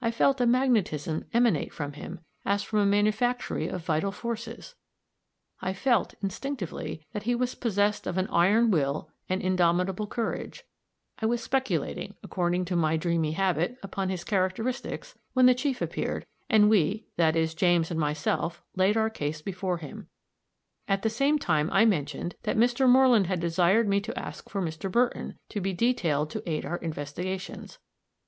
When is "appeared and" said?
15.82-16.70